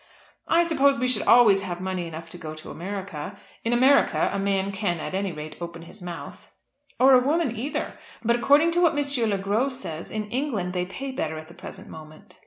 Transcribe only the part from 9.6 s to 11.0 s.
says, in England they